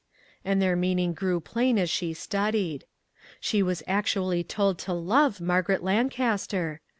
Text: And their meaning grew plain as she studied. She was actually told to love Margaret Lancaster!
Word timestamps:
And 0.43 0.59
their 0.59 0.75
meaning 0.75 1.13
grew 1.13 1.39
plain 1.39 1.77
as 1.77 1.87
she 1.87 2.15
studied. 2.15 2.85
She 3.39 3.61
was 3.61 3.83
actually 3.85 4.43
told 4.43 4.79
to 4.79 4.93
love 4.93 5.39
Margaret 5.39 5.83
Lancaster! 5.83 6.81